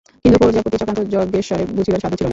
কিন্তু 0.23 0.37
প্রজাপতির 0.43 0.71
চক্রান্ত 0.81 0.99
যজ্ঞেশ্বরের 1.15 1.67
বুঝিবার 1.77 2.01
সাধ্য 2.03 2.15
ছিল 2.19 2.25
না। 2.25 2.29